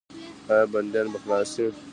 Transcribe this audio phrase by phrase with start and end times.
[0.51, 1.65] آیا بندیان به خلاص شي؟